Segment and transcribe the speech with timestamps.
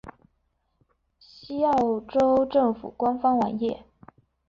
[1.19, 3.85] 西澳州政府官方网页